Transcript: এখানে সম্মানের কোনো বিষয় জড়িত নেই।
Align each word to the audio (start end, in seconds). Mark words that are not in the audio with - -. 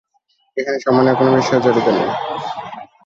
এখানে 0.57 0.77
সম্মানের 0.79 1.15
কোনো 1.19 1.31
বিষয় 1.37 1.61
জড়িত 1.65 1.87
নেই। 1.95 2.09